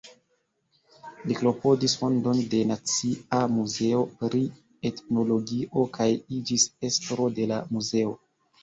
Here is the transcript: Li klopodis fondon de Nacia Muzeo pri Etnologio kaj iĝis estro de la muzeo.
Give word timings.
Li 1.31 1.35
klopodis 1.41 1.93
fondon 1.99 2.41
de 2.55 2.63
Nacia 2.71 3.43
Muzeo 3.59 4.03
pri 4.25 4.43
Etnologio 4.93 5.87
kaj 6.01 6.11
iĝis 6.41 6.71
estro 6.91 7.33
de 7.39 7.51
la 7.55 7.65
muzeo. 7.79 8.21